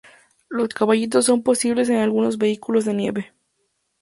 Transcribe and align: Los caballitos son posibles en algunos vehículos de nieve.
Los 0.49 0.69
caballitos 0.69 1.25
son 1.25 1.43
posibles 1.43 1.87
en 1.89 1.97
algunos 1.97 2.39
vehículos 2.39 2.85
de 2.85 2.95
nieve. 2.95 3.33